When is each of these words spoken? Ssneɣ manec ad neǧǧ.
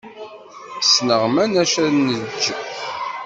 Ssneɣ 0.83 1.23
manec 1.33 1.73
ad 1.85 1.91
neǧǧ. 2.05 2.43